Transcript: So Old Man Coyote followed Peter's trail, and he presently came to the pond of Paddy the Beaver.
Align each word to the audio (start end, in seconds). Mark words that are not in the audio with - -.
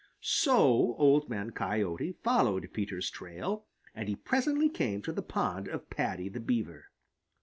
So 0.23 0.95
Old 0.97 1.29
Man 1.29 1.51
Coyote 1.51 2.13
followed 2.23 2.73
Peter's 2.73 3.11
trail, 3.11 3.67
and 3.93 4.09
he 4.09 4.15
presently 4.15 4.67
came 4.67 5.03
to 5.03 5.11
the 5.11 5.21
pond 5.21 5.67
of 5.67 5.91
Paddy 5.91 6.27
the 6.27 6.39
Beaver. 6.39 6.85